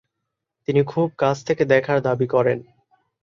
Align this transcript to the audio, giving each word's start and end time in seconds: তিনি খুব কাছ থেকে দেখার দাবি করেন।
তিনি 0.67 0.81
খুব 0.83 1.07
কাছ 1.17 1.37
থেকে 1.43 1.63
দেখার 1.65 1.97
দাবি 2.01 2.27
করেন। 2.27 2.59